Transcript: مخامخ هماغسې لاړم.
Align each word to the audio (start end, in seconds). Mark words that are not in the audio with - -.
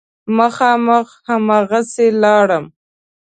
مخامخ 0.37 1.07
هماغسې 1.27 2.07
لاړم. 2.21 2.65